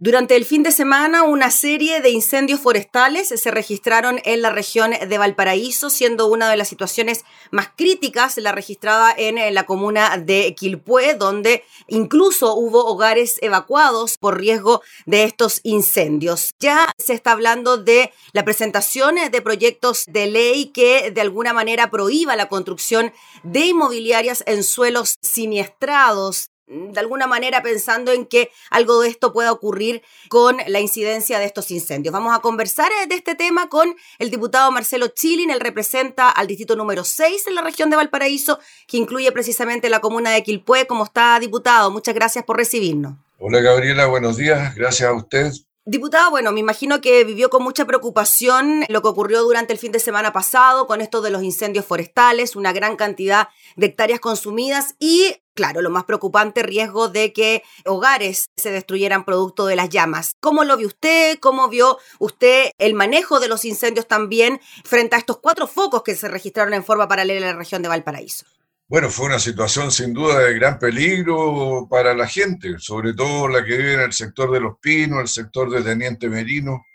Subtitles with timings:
[0.00, 4.92] Durante el fin de semana, una serie de incendios forestales se registraron en la región
[4.92, 10.54] de Valparaíso, siendo una de las situaciones más críticas la registrada en la comuna de
[10.54, 16.52] Quilpué, donde incluso hubo hogares evacuados por riesgo de estos incendios.
[16.60, 21.90] Ya se está hablando de la presentación de proyectos de ley que de alguna manera
[21.90, 23.12] prohíba la construcción
[23.42, 29.52] de inmobiliarias en suelos siniestrados de alguna manera pensando en que algo de esto pueda
[29.52, 32.12] ocurrir con la incidencia de estos incendios.
[32.12, 36.46] Vamos a conversar eh, de este tema con el diputado Marcelo Chilin, él representa al
[36.46, 40.86] distrito número 6 en la región de Valparaíso, que incluye precisamente la comuna de Quilpué.
[40.86, 41.90] ¿Cómo está, diputado?
[41.90, 43.14] Muchas gracias por recibirnos.
[43.38, 44.74] Hola, Gabriela, buenos días.
[44.74, 45.52] Gracias a usted
[45.90, 49.90] Diputado, bueno, me imagino que vivió con mucha preocupación lo que ocurrió durante el fin
[49.90, 54.96] de semana pasado con esto de los incendios forestales, una gran cantidad de hectáreas consumidas
[54.98, 60.36] y, claro, lo más preocupante, riesgo de que hogares se destruyeran producto de las llamas.
[60.38, 61.36] ¿Cómo lo vio usted?
[61.40, 66.14] ¿Cómo vio usted el manejo de los incendios también frente a estos cuatro focos que
[66.14, 68.46] se registraron en forma paralela en la región de Valparaíso?
[68.86, 73.64] Bueno, fue una situación sin duda de gran peligro para la gente, sobre todo la
[73.64, 76.86] que vive en el sector de Los Pinos, el sector de Teniente Merino,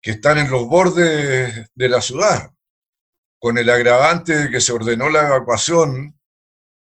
[0.00, 2.50] que están en los bordes de la ciudad,
[3.38, 6.18] con el agravante de que se ordenó la evacuación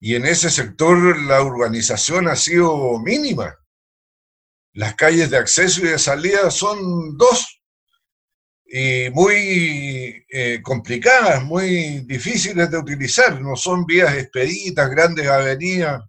[0.04, 3.56] y en ese sector la urbanización ha sido mínima.
[4.74, 7.62] Las calles de acceso y de salida son dos
[8.66, 16.02] y muy eh, complicadas, muy difíciles de utilizar, no son vías expeditas, grandes avenidas,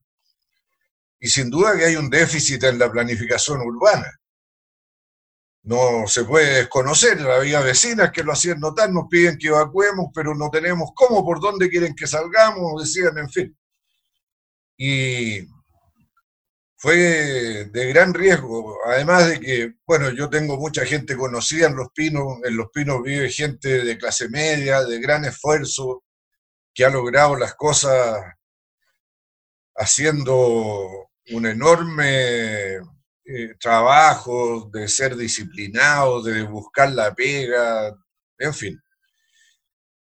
[1.20, 4.10] y sin duda que hay un déficit en la planificación urbana.
[5.64, 10.34] No se puede desconocer, había vecinas que lo hacían notar, nos piden que evacuemos, pero
[10.34, 13.56] no tenemos cómo, por dónde quieren que salgamos, decían, en fin.
[14.84, 15.48] Y
[16.77, 21.91] fue de gran riesgo, además de que, bueno, yo tengo mucha gente conocida en Los
[21.94, 26.02] Pinos, en Los Pinos vive gente de clase media, de gran esfuerzo,
[26.74, 28.24] que ha logrado las cosas
[29.77, 32.79] haciendo un enorme
[33.24, 37.96] eh, trabajo de ser disciplinado, de buscar la pega,
[38.36, 38.83] en fin.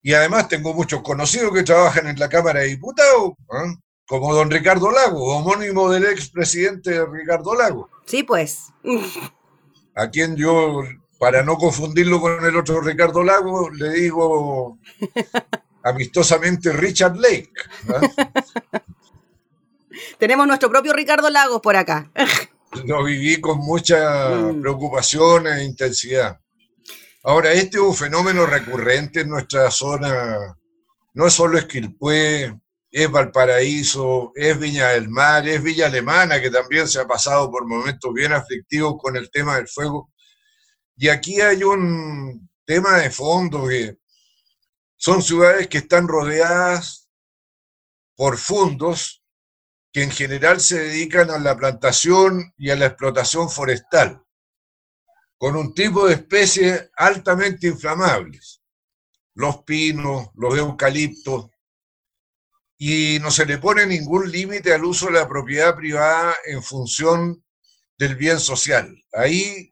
[0.00, 3.74] Y además tengo muchos conocidos que trabajan en la Cámara de Diputados, ¿eh?
[4.10, 7.88] Como don Ricardo Lago, homónimo del expresidente Ricardo Lago.
[8.06, 8.72] Sí, pues.
[9.94, 10.82] A quien yo,
[11.20, 14.78] para no confundirlo con el otro Ricardo Lago, le digo
[15.84, 17.52] amistosamente Richard Lake.
[20.18, 22.10] Tenemos nuestro propio Ricardo Lagos por acá.
[22.86, 24.60] Lo viví con mucha mm.
[24.60, 26.40] preocupación e intensidad.
[27.22, 30.58] Ahora, este es un fenómeno recurrente en nuestra zona,
[31.14, 32.56] no es solo Esquilpué,
[32.90, 37.66] es Valparaíso, es Viña del Mar, es Villa Alemana, que también se ha pasado por
[37.66, 40.12] momentos bien aflictivos con el tema del fuego.
[40.96, 43.96] Y aquí hay un tema de fondo que
[44.96, 47.08] son ciudades que están rodeadas
[48.16, 49.24] por fundos
[49.92, 54.22] que en general se dedican a la plantación y a la explotación forestal,
[55.36, 58.62] con un tipo de especies altamente inflamables,
[59.34, 61.49] los pinos, los eucaliptos,
[62.82, 67.44] y no se le pone ningún límite al uso de la propiedad privada en función
[67.98, 68.96] del bien social.
[69.12, 69.70] Ahí,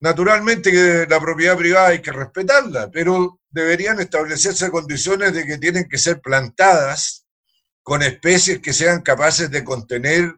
[0.00, 5.98] naturalmente la propiedad privada hay que respetarla, pero deberían establecerse condiciones de que tienen que
[5.98, 7.26] ser plantadas
[7.82, 10.34] con especies que sean capaces de contener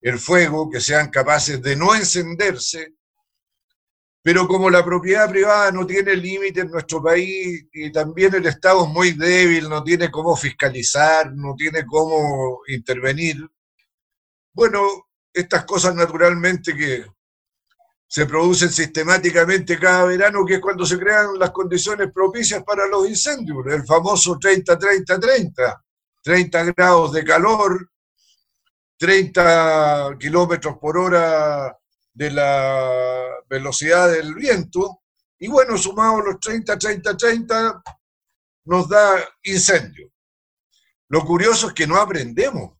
[0.00, 2.95] el fuego, que sean capaces de no encenderse
[4.26, 8.84] pero como la propiedad privada no tiene límite en nuestro país y también el Estado
[8.84, 13.48] es muy débil, no tiene cómo fiscalizar, no tiene cómo intervenir,
[14.52, 14.80] bueno,
[15.32, 17.06] estas cosas naturalmente que
[18.08, 23.08] se producen sistemáticamente cada verano, que es cuando se crean las condiciones propicias para los
[23.08, 25.82] incendios, el famoso 30-30-30,
[26.24, 27.90] 30 grados de calor,
[28.98, 31.78] 30 kilómetros por hora
[32.16, 35.02] de la velocidad del viento,
[35.38, 37.82] y bueno, sumado los 30, 30, 30,
[38.64, 40.10] nos da incendio.
[41.08, 42.72] Lo curioso es que no aprendemos,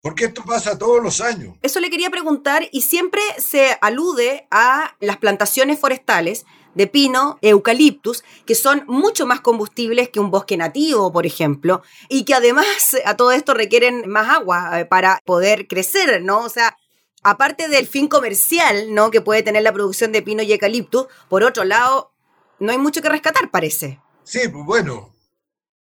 [0.00, 1.58] porque esto pasa todos los años.
[1.60, 8.24] Eso le quería preguntar, y siempre se alude a las plantaciones forestales de pino, eucaliptus,
[8.46, 13.14] que son mucho más combustibles que un bosque nativo, por ejemplo, y que además a
[13.14, 16.38] todo esto requieren más agua eh, para poder crecer, ¿no?
[16.38, 16.78] O sea,
[17.22, 19.10] aparte del fin comercial, ¿no?
[19.10, 22.12] Que puede tener la producción de pino y eucalipto, por otro lado,
[22.58, 24.00] no hay mucho que rescatar, parece.
[24.24, 25.14] Sí, pues bueno,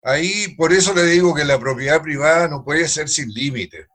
[0.01, 3.87] ahí por eso le digo que la propiedad privada no puede ser sin límite.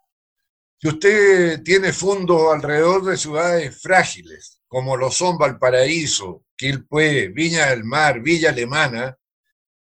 [0.81, 7.85] si usted tiene fondos alrededor de ciudades frágiles, como lo son Valparaíso, Quilpué, Viña del
[7.85, 9.19] Mar, Villa Alemana,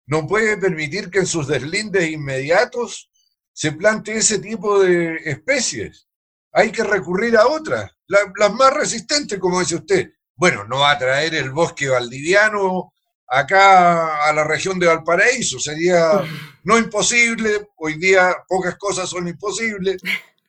[0.07, 3.12] no puede permitir que en sus deslindes inmediatos
[3.51, 6.06] se plante ese tipo de especies.
[6.54, 10.12] Hay que recurrir a otras, las más resistentes, como dice usted.
[10.36, 12.94] Bueno, no va a traer el bosque valdiviano
[13.28, 16.24] acá a la región de Valparaíso, sería
[16.64, 19.98] no imposible, hoy día pocas cosas son imposibles,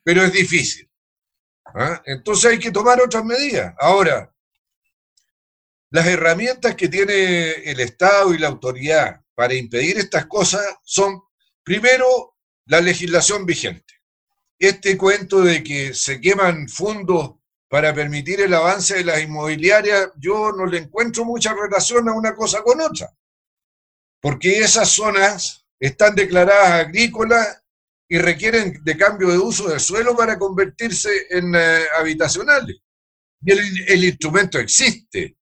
[0.02, 0.88] pero es difícil.
[1.74, 2.00] ¿ah?
[2.04, 3.74] Entonces hay que tomar otras medidas.
[3.78, 4.32] Ahora,
[5.90, 11.22] las herramientas que tiene el Estado y la autoridad para impedir estas cosas son,
[11.62, 12.36] primero,
[12.66, 13.94] la legislación vigente.
[14.58, 17.36] Este cuento de que se queman fondos
[17.68, 22.34] para permitir el avance de las inmobiliarias, yo no le encuentro mucha relación a una
[22.34, 23.14] cosa con otra,
[24.20, 27.62] porque esas zonas están declaradas agrícolas
[28.08, 32.78] y requieren de cambio de uso del suelo para convertirse en eh, habitacionales.
[33.44, 35.36] Y el, instrumento existe.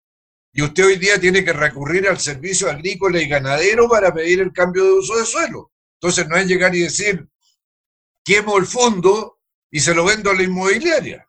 [0.52, 4.52] Y usted hoy día tiene que recurrir al servicio agrícola y ganadero para pedir el
[4.52, 5.72] cambio de uso de suelo.
[6.00, 7.26] Entonces no es llegar y decir,
[8.26, 9.38] quemo el fondo
[9.70, 11.26] y se lo vendo a la inmobiliaria.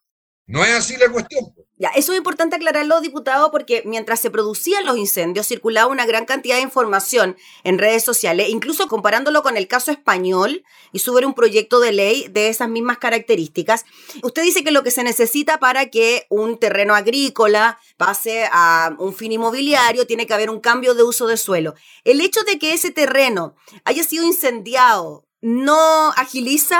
[0.47, 1.45] No es así la cuestión.
[1.79, 6.25] Ya, eso es importante aclararlo, diputado, porque mientras se producían los incendios circulaba una gran
[6.25, 11.35] cantidad de información en redes sociales, incluso comparándolo con el caso español y subir un
[11.35, 13.85] proyecto de ley de esas mismas características.
[14.23, 19.13] Usted dice que lo que se necesita para que un terreno agrícola pase a un
[19.13, 21.75] fin inmobiliario tiene que haber un cambio de uso de suelo.
[22.05, 26.77] El hecho de que ese terreno haya sido incendiado no agiliza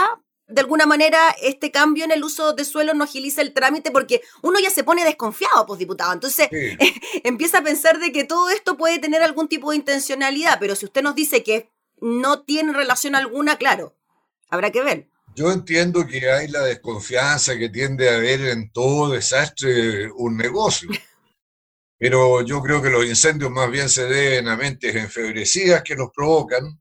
[0.48, 4.22] de alguna manera este cambio en el uso de suelo no agiliza el trámite porque
[4.42, 6.12] uno ya se pone desconfiado, pues diputado.
[6.12, 6.50] Entonces
[7.24, 10.86] empieza a pensar de que todo esto puede tener algún tipo de intencionalidad, pero si
[10.86, 11.70] usted nos dice que
[12.02, 13.96] no tiene relación alguna, claro,
[14.50, 15.08] habrá que ver.
[15.34, 20.90] Yo entiendo que hay la desconfianza que tiende a haber en todo desastre un negocio.
[22.00, 26.12] Pero yo creo que los incendios más bien se deben a mentes enfebrecidas que los
[26.12, 26.80] provocan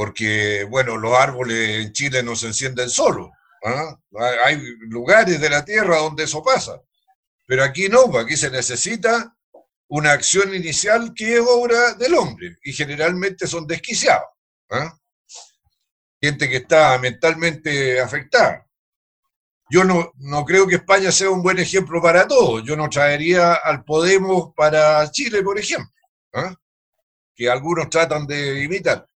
[0.00, 3.28] porque, bueno, los árboles en Chile no se encienden solos.
[3.62, 3.98] ¿ah?
[4.46, 4.56] Hay
[4.88, 6.80] lugares de la Tierra donde eso pasa,
[7.46, 9.36] pero aquí no, aquí se necesita
[9.88, 14.24] una acción inicial que es obra del hombre y generalmente son desquiciados.
[14.70, 14.96] ¿ah?
[16.18, 18.66] Gente que está mentalmente afectada.
[19.68, 22.64] Yo no, no creo que España sea un buen ejemplo para todos.
[22.64, 25.92] Yo no traería al Podemos para Chile, por ejemplo,
[26.32, 26.54] ¿ah?
[27.34, 29.09] que algunos tratan de imitar.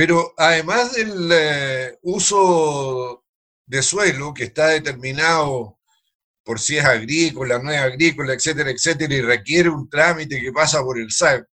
[0.00, 3.22] Pero además del eh, uso
[3.66, 5.78] de suelo que está determinado
[6.42, 10.82] por si es agrícola, no es agrícola, etcétera, etcétera, y requiere un trámite que pasa
[10.82, 11.46] por el SAC,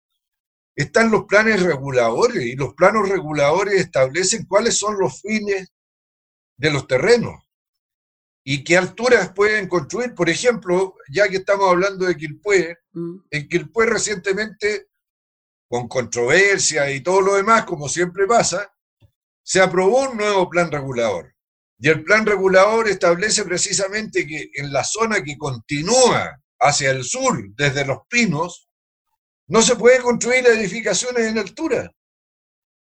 [0.76, 5.74] están los planes reguladores y los planos reguladores establecen cuáles son los fines
[6.56, 7.50] de los terrenos
[8.44, 10.14] y qué alturas pueden construir.
[10.14, 13.16] Por ejemplo, ya que estamos hablando de Quilpué, mm.
[13.32, 14.90] en Quilpué recientemente
[15.76, 18.74] con controversia y todo lo demás, como siempre pasa,
[19.44, 21.36] se aprobó un nuevo plan regulador.
[21.78, 27.44] Y el plan regulador establece precisamente que en la zona que continúa hacia el sur,
[27.58, 28.70] desde Los Pinos,
[29.48, 31.92] no se puede construir edificaciones en altura.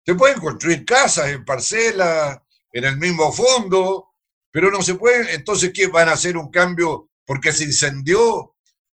[0.05, 2.39] Se pueden construir casas en parcelas,
[2.73, 4.11] en el mismo fondo,
[4.51, 5.29] pero no se pueden.
[5.31, 8.55] Entonces, ¿qué van a hacer un cambio porque se incendió?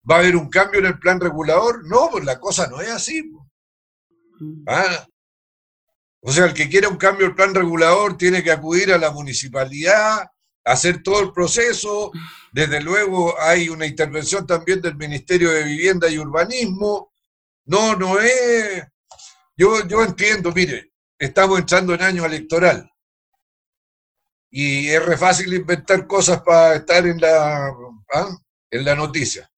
[0.09, 1.88] ¿Va a haber un cambio en el plan regulador?
[1.88, 3.24] No, pues la cosa no es así.
[4.67, 5.08] ¿Ah?
[6.22, 9.12] O sea, el que quiera un cambio del plan regulador tiene que acudir a la
[9.12, 10.27] municipalidad,
[10.65, 12.12] hacer todo el proceso.
[12.51, 17.13] Desde luego hay una intervención también del Ministerio de Vivienda y Urbanismo.
[17.65, 18.84] No, no es...
[19.55, 22.89] Yo, yo entiendo, mire, estamos entrando en año electoral
[24.51, 27.67] y es fácil inventar cosas para estar en la,
[28.13, 28.38] ¿ah?
[28.72, 29.50] en la noticia.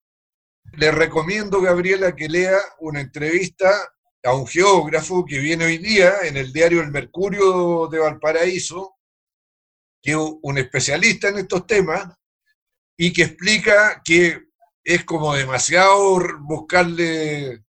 [0.73, 3.71] Le recomiendo, Gabriela, que lea una entrevista
[4.23, 8.97] a un geógrafo que viene hoy día en el diario El Mercurio de Valparaíso,
[10.01, 12.07] que es un especialista en estos temas,
[12.97, 14.43] y que explica que
[14.83, 17.63] es como demasiado buscarle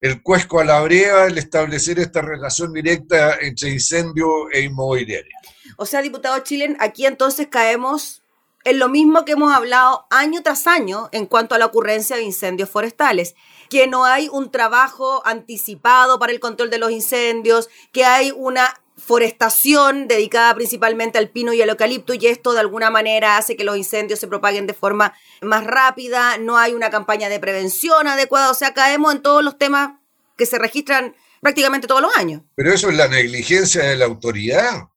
[0.00, 5.36] el cuesco a la brea el establecer esta relación directa entre incendio e inmobiliaria.
[5.76, 8.22] O sea, diputado Chilen, aquí entonces caemos
[8.66, 12.24] en lo mismo que hemos hablado año tras año en cuanto a la ocurrencia de
[12.24, 13.36] incendios forestales
[13.70, 18.80] que no hay un trabajo anticipado para el control de los incendios, que hay una
[18.96, 23.62] forestación dedicada principalmente al pino y al eucalipto y esto de alguna manera hace que
[23.62, 28.50] los incendios se propaguen de forma más rápida, no hay una campaña de prevención adecuada,
[28.50, 30.00] o sea, caemos en todos los temas
[30.36, 32.42] que se registran prácticamente todos los años.
[32.56, 34.88] Pero eso es la negligencia de la autoridad.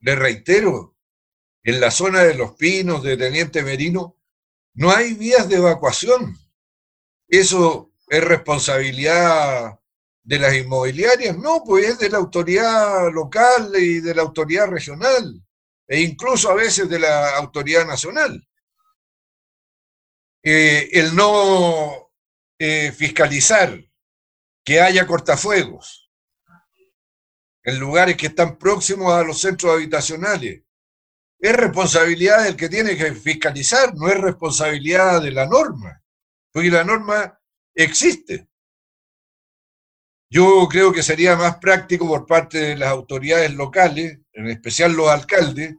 [0.00, 0.97] le reitero,
[1.68, 4.16] en la zona de Los Pinos, de Teniente Merino,
[4.72, 6.34] no hay vías de evacuación.
[7.28, 9.78] Eso es responsabilidad
[10.22, 15.44] de las inmobiliarias, no, pues es de la autoridad local y de la autoridad regional,
[15.86, 18.48] e incluso a veces de la autoridad nacional.
[20.42, 22.12] Eh, el no
[22.58, 23.78] eh, fiscalizar
[24.64, 26.10] que haya cortafuegos
[27.62, 30.62] en lugares que están próximos a los centros habitacionales,
[31.38, 36.02] es responsabilidad del que tiene que fiscalizar, no es responsabilidad de la norma,
[36.50, 37.40] porque la norma
[37.74, 38.48] existe.
[40.30, 45.08] Yo creo que sería más práctico por parte de las autoridades locales, en especial los
[45.08, 45.74] alcaldes,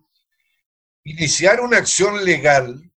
[1.04, 2.92] iniciar una acción legal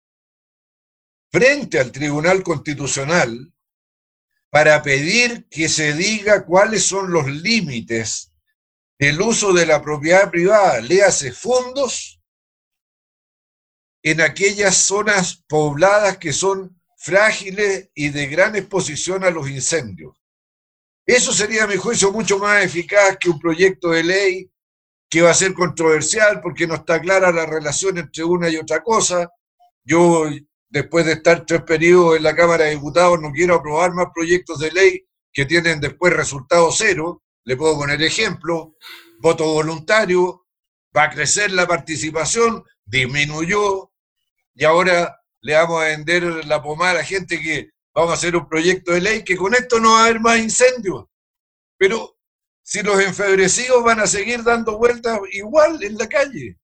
[1.31, 3.53] frente al Tribunal Constitucional
[4.49, 8.31] para pedir que se diga cuáles son los límites
[8.99, 12.20] del uso de la propiedad privada, léase fondos,
[14.03, 20.15] en aquellas zonas pobladas que son frágiles y de gran exposición a los incendios.
[21.05, 24.51] Eso sería, a mi juicio, mucho más eficaz que un proyecto de ley
[25.09, 28.81] que va a ser controversial porque no está clara la relación entre una y otra
[28.81, 29.29] cosa.
[29.83, 30.25] Yo,
[30.69, 34.59] después de estar tres periodos en la Cámara de Diputados, no quiero aprobar más proyectos
[34.59, 37.23] de ley que tienen después resultado cero.
[37.43, 38.75] Le puedo poner ejemplo,
[39.19, 40.45] voto voluntario,
[40.95, 43.90] va a crecer la participación, disminuyó,
[44.55, 48.35] y ahora le vamos a vender la pomada a la gente que vamos a hacer
[48.35, 51.05] un proyecto de ley que con esto no va a haber más incendios.
[51.77, 52.17] Pero
[52.63, 56.57] si los enfebrecidos van a seguir dando vueltas igual en la calle.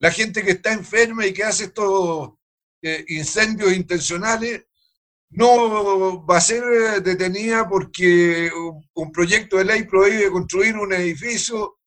[0.00, 2.32] La gente que está enferma y que hace estos
[2.82, 4.66] eh, incendios intencionales
[5.30, 8.50] no va a ser eh, detenida porque
[8.94, 11.78] un, proyecto de ley prohíbe construir un edificio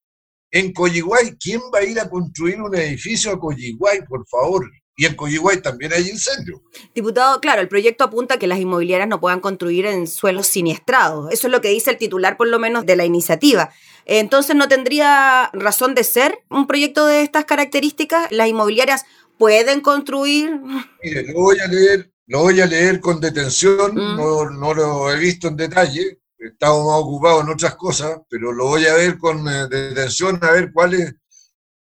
[0.56, 1.36] en Coyiguay.
[1.38, 4.72] ¿Quién va a ir a construir un edificio a Coyiguay, por favor?
[4.96, 6.62] Y en Coyiguay también hay incendios.
[6.94, 11.34] Diputado, claro, el proyecto apunta a que las inmobiliarias no puedan construir en suelos siniestrados.
[11.34, 13.74] Eso es lo que dice el titular, por lo menos, de la iniciativa.
[14.06, 18.32] Entonces, ¿no tendría razón de ser un proyecto de estas características?
[18.32, 19.04] ¿Las inmobiliarias
[19.38, 20.62] pueden construir?
[21.04, 24.16] Mire, lo voy a leer, lo voy a leer con detención, mm.
[24.16, 28.52] no, no, lo he visto en detalle, he estado más ocupado en otras cosas, pero
[28.52, 31.14] lo voy a ver con eh, detención a ver cuál es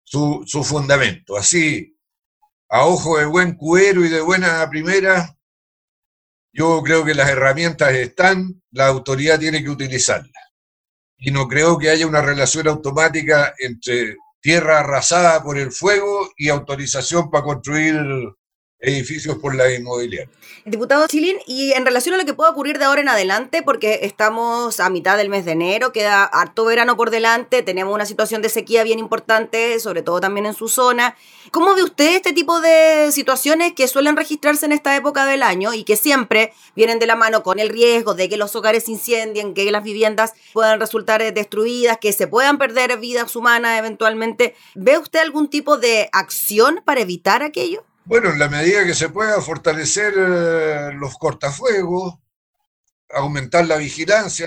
[0.02, 1.36] su, su fundamento.
[1.36, 1.96] Así,
[2.68, 5.36] a ojo de buen cuero y de buena primera,
[6.52, 10.32] yo creo que las herramientas están, la autoridad tiene que utilizarlas.
[11.18, 16.48] Y no creo que haya una relación automática entre tierra arrasada por el fuego y
[16.50, 17.96] autorización para construir
[18.84, 20.30] edificios por la inmobiliaria.
[20.66, 24.00] Diputado Chilín, y en relación a lo que pueda ocurrir de ahora en adelante, porque
[24.02, 28.40] estamos a mitad del mes de enero, queda harto verano por delante, tenemos una situación
[28.40, 31.16] de sequía bien importante, sobre todo también en su zona.
[31.50, 35.74] ¿Cómo ve usted este tipo de situaciones que suelen registrarse en esta época del año
[35.74, 39.54] y que siempre vienen de la mano con el riesgo de que los hogares incendien,
[39.54, 44.54] que las viviendas puedan resultar destruidas, que se puedan perder vidas humanas eventualmente?
[44.74, 47.84] ¿Ve usted algún tipo de acción para evitar aquello?
[48.06, 52.18] Bueno, en la medida que se pueda fortalecer eh, los cortafuegos,
[53.08, 54.46] aumentar la vigilancia.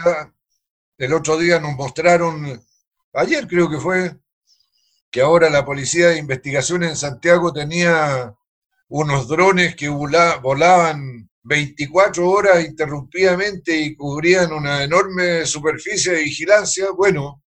[0.95, 2.61] El otro día nos mostraron,
[3.13, 4.15] ayer creo que fue,
[5.09, 8.31] que ahora la Policía de Investigación en Santiago tenía
[8.89, 16.91] unos drones que volaban 24 horas interrumpidamente y cubrían una enorme superficie de vigilancia.
[16.91, 17.41] Bueno,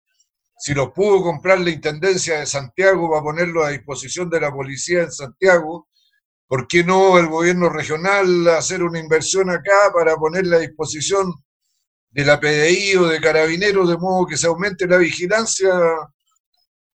[0.58, 5.02] si los pudo comprar la Intendencia de Santiago para ponerlo a disposición de la policía
[5.02, 5.86] en Santiago,
[6.50, 11.32] ¿Por qué no el gobierno regional hacer una inversión acá para ponerla a disposición
[12.10, 15.70] de la PDI o de carabineros de modo que se aumente la vigilancia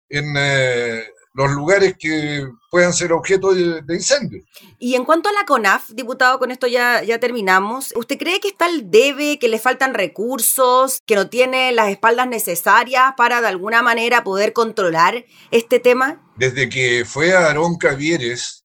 [0.08, 1.04] en eh,
[1.34, 4.42] los lugares que puedan ser objeto de, incendio?
[4.80, 7.94] Y en cuanto a la CONAF, diputado, con esto ya, ya terminamos.
[7.98, 12.30] ¿Usted cree que está el debe, que le faltan recursos, que no tiene las espaldas
[12.30, 16.26] necesarias para de alguna manera poder controlar este tema?
[16.38, 18.61] Desde que fue Aarón Cavieres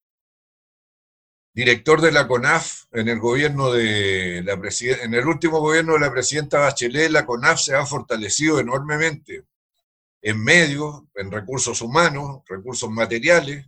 [1.57, 4.61] director de la CONAF en el gobierno de la
[5.03, 9.47] en el último gobierno de la presidenta Bachelet, la CONAF se ha fortalecido enormemente
[10.21, 13.65] en medios, en recursos humanos, recursos materiales.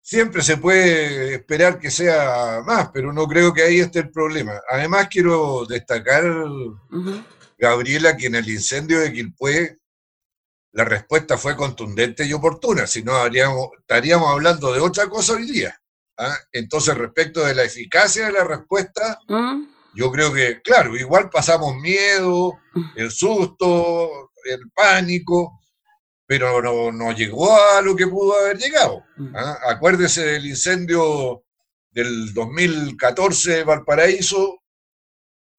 [0.00, 4.54] Siempre se puede esperar que sea más, pero no creo que ahí esté el problema.
[4.70, 6.24] Además, quiero destacar,
[7.58, 9.78] Gabriela, que en el incendio de Quilpué
[10.72, 13.12] la respuesta fue contundente y oportuna, si no
[13.78, 15.81] estaríamos hablando de otra cosa hoy día.
[16.18, 16.36] ¿Ah?
[16.52, 19.62] Entonces, respecto de la eficacia de la respuesta, mm.
[19.94, 22.58] yo creo que, claro, igual pasamos miedo,
[22.96, 25.60] el susto, el pánico,
[26.26, 29.04] pero no, llegó a lo que pudo haber llegado.
[29.16, 29.36] Mm.
[29.36, 29.58] ¿ah?
[29.68, 31.44] Acuérdese del incendio
[31.90, 34.62] del 2014 de Valparaíso,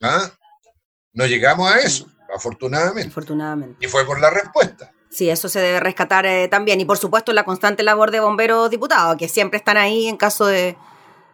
[0.02, 0.32] ¿ah?
[1.14, 3.10] no llegamos a eso, afortunadamente.
[3.10, 3.86] Afortunadamente.
[3.86, 4.92] Y fue por la respuesta.
[5.14, 6.82] Sí, eso se debe rescatar eh, también.
[6.82, 10.48] Y por supuesto la constante labor de bomberos diputados, que siempre están ahí en caso
[10.48, 10.76] de,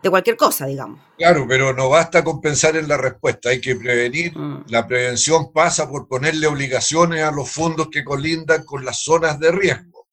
[0.03, 0.99] de cualquier cosa, digamos.
[1.17, 4.37] Claro, pero no basta con pensar en la respuesta, hay que prevenir.
[4.37, 4.65] Mm.
[4.67, 9.49] La prevención pasa por ponerle obligaciones a los fondos que colindan con las zonas de
[9.49, 10.09] riesgo.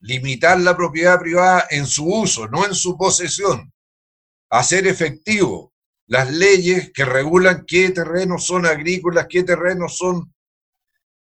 [0.00, 3.72] Limitar la propiedad privada en su uso, no en su posesión.
[4.50, 5.72] Hacer efectivo
[6.08, 10.34] las leyes que regulan qué terrenos son agrícolas, qué terrenos son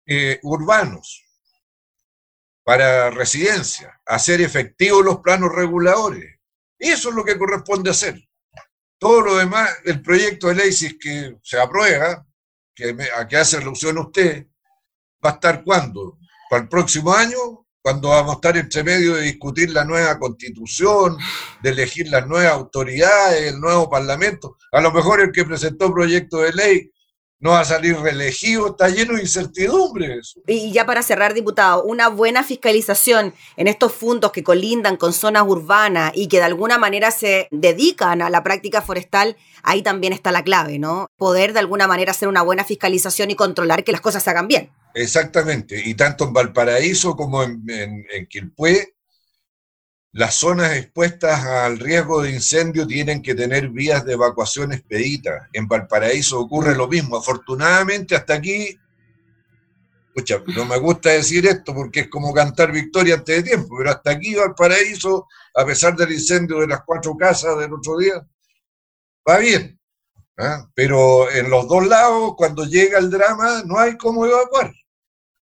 [0.05, 1.25] eh, urbanos
[2.65, 4.01] para residencia.
[4.07, 6.41] Hacer efectivos los planos reguladores
[6.81, 8.27] eso es lo que corresponde hacer.
[8.99, 12.27] Todo lo demás, el proyecto de ley, si es que se aprueba,
[12.75, 14.47] que a que hace alusión usted,
[15.25, 16.19] va a estar cuándo?
[16.49, 21.19] Para el próximo año, cuando vamos a estar entre medio de discutir la nueva constitución,
[21.63, 24.57] de elegir las nuevas autoridades, el nuevo parlamento.
[24.73, 26.93] A lo mejor el que presentó proyecto de ley
[27.41, 32.09] no va a salir reelegido, está lleno de incertidumbre Y ya para cerrar, diputado, una
[32.09, 37.11] buena fiscalización en estos fondos que colindan con zonas urbanas y que de alguna manera
[37.11, 41.09] se dedican a la práctica forestal, ahí también está la clave, ¿no?
[41.17, 44.47] Poder de alguna manera hacer una buena fiscalización y controlar que las cosas se hagan
[44.47, 44.71] bien.
[44.93, 48.95] Exactamente, y tanto en Valparaíso como en, en, en Quilpué
[50.13, 55.49] las zonas expuestas al riesgo de incendio tienen que tener vías de evacuación expeditas.
[55.53, 57.17] En Valparaíso ocurre lo mismo.
[57.17, 58.77] Afortunadamente, hasta aquí,
[60.09, 63.91] escucha, no me gusta decir esto porque es como cantar victoria antes de tiempo, pero
[63.91, 68.27] hasta aquí Valparaíso, a pesar del incendio de las cuatro casas del otro día,
[69.29, 69.79] va bien.
[70.39, 70.69] ¿ah?
[70.75, 74.73] Pero en los dos lados, cuando llega el drama, no hay cómo evacuar.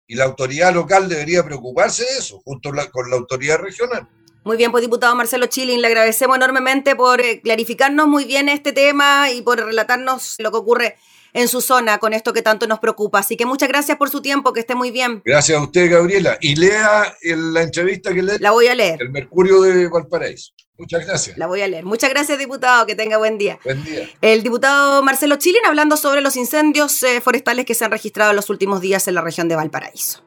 [0.06, 4.08] Y la autoridad local debería preocuparse de eso, junto con la autoridad regional.
[4.44, 8.72] Muy bien, pues diputado Marcelo Chilin, le agradecemos enormemente por eh, clarificarnos muy bien este
[8.72, 10.96] tema y por relatarnos lo que ocurre
[11.32, 13.20] en su zona con esto que tanto nos preocupa.
[13.20, 15.22] Así que muchas gracias por su tiempo, que esté muy bien.
[15.24, 16.36] Gracias a usted, Gabriela.
[16.42, 18.38] Y lea la entrevista que le...
[18.38, 19.00] La voy a leer.
[19.00, 20.52] El Mercurio de Valparaíso.
[20.76, 21.38] Muchas gracias.
[21.38, 21.84] La voy a leer.
[21.84, 22.86] Muchas gracias, diputado.
[22.86, 23.58] Que tenga buen día.
[23.64, 24.08] Buen día.
[24.20, 28.36] El diputado Marcelo Chilin hablando sobre los incendios eh, forestales que se han registrado en
[28.36, 30.22] los últimos días en la región de Valparaíso.